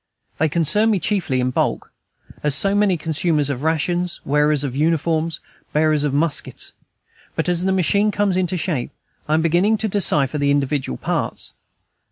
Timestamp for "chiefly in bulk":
0.99-1.91